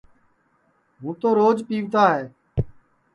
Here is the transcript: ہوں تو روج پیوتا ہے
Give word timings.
ہوں 0.99 1.13
تو 1.21 1.29
روج 1.39 1.57
پیوتا 1.67 2.03
ہے 2.15 2.27